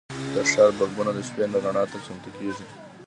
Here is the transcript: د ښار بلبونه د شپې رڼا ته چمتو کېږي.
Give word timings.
د 0.33 0.35
ښار 0.51 0.71
بلبونه 0.77 1.11
د 1.13 1.19
شپې 1.27 1.43
رڼا 1.63 1.83
ته 1.91 1.97
چمتو 2.05 2.29
کېږي. 2.37 2.65